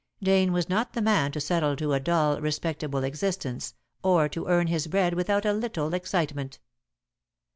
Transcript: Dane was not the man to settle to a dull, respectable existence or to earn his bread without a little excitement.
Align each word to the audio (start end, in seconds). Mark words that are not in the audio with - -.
Dane 0.23 0.51
was 0.51 0.67
not 0.67 0.93
the 0.93 1.01
man 1.03 1.31
to 1.33 1.39
settle 1.39 1.75
to 1.75 1.93
a 1.93 1.99
dull, 1.99 2.41
respectable 2.41 3.03
existence 3.03 3.75
or 4.01 4.27
to 4.29 4.47
earn 4.47 4.65
his 4.65 4.87
bread 4.87 5.13
without 5.13 5.45
a 5.45 5.53
little 5.53 5.93
excitement. 5.93 6.57